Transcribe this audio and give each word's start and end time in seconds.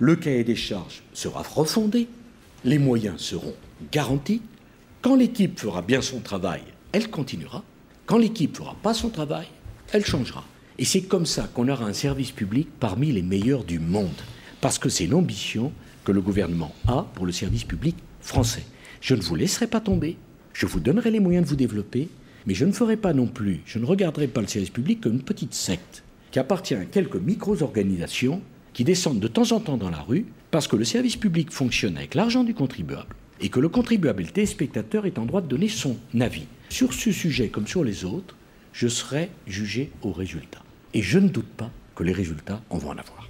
Le 0.00 0.14
cahier 0.14 0.44
des 0.44 0.54
charges 0.54 1.02
sera 1.12 1.42
refondé, 1.42 2.06
les 2.64 2.78
moyens 2.78 3.20
seront 3.20 3.54
garantis. 3.90 4.40
Quand 5.02 5.16
l'équipe 5.16 5.58
fera 5.58 5.82
bien 5.82 6.00
son 6.02 6.20
travail, 6.20 6.62
elle 6.92 7.10
continuera. 7.10 7.64
Quand 8.06 8.16
l'équipe 8.16 8.56
fera 8.56 8.76
pas 8.80 8.94
son 8.94 9.10
travail, 9.10 9.48
elle 9.92 10.04
changera. 10.04 10.44
Et 10.78 10.84
c'est 10.84 11.02
comme 11.02 11.26
ça 11.26 11.50
qu'on 11.52 11.68
aura 11.68 11.84
un 11.84 11.92
service 11.92 12.30
public 12.30 12.68
parmi 12.78 13.10
les 13.10 13.22
meilleurs 13.22 13.64
du 13.64 13.80
monde. 13.80 14.22
Parce 14.60 14.78
que 14.78 14.88
c'est 14.88 15.08
l'ambition 15.08 15.72
que 16.04 16.12
le 16.12 16.20
gouvernement 16.20 16.72
a 16.86 17.04
pour 17.14 17.26
le 17.26 17.32
service 17.32 17.64
public 17.64 17.96
français. 18.20 18.64
Je 19.00 19.16
ne 19.16 19.20
vous 19.20 19.34
laisserai 19.34 19.66
pas 19.66 19.80
tomber. 19.80 20.16
Je 20.52 20.66
vous 20.66 20.78
donnerai 20.78 21.10
les 21.10 21.20
moyens 21.20 21.44
de 21.44 21.50
vous 21.50 21.56
développer. 21.56 22.08
Mais 22.46 22.54
je 22.54 22.64
ne 22.64 22.72
ferai 22.72 22.96
pas 22.96 23.12
non 23.12 23.26
plus, 23.26 23.62
je 23.66 23.78
ne 23.78 23.84
regarderai 23.84 24.28
pas 24.28 24.40
le 24.40 24.46
service 24.46 24.70
public 24.70 25.00
comme 25.00 25.14
une 25.14 25.22
petite 25.22 25.54
secte 25.54 26.04
qui 26.30 26.38
appartient 26.38 26.74
à 26.74 26.84
quelques 26.84 27.16
micro-organisations 27.16 28.40
qui 28.78 28.84
descendent 28.84 29.18
de 29.18 29.26
temps 29.26 29.50
en 29.50 29.58
temps 29.58 29.76
dans 29.76 29.90
la 29.90 30.02
rue 30.02 30.24
parce 30.52 30.68
que 30.68 30.76
le 30.76 30.84
service 30.84 31.16
public 31.16 31.50
fonctionne 31.50 31.96
avec 31.96 32.14
l'argent 32.14 32.44
du 32.44 32.54
contribuable 32.54 33.12
et 33.40 33.48
que 33.48 33.58
le 33.58 33.68
contribuable 33.68 34.22
et 34.22 34.26
le 34.26 34.30
téléspectateur 34.30 35.04
est 35.04 35.18
en 35.18 35.26
droit 35.26 35.40
de 35.40 35.48
donner 35.48 35.66
son 35.66 35.96
avis. 36.20 36.46
Sur 36.68 36.92
ce 36.92 37.10
sujet 37.10 37.48
comme 37.48 37.66
sur 37.66 37.82
les 37.82 38.04
autres, 38.04 38.36
je 38.72 38.86
serai 38.86 39.30
jugé 39.48 39.90
au 40.02 40.12
résultat. 40.12 40.62
Et 40.94 41.02
je 41.02 41.18
ne 41.18 41.28
doute 41.28 41.48
pas 41.56 41.72
que 41.96 42.04
les 42.04 42.12
résultats, 42.12 42.62
on 42.70 42.78
va 42.78 42.90
en 42.90 42.98
avoir. 42.98 43.28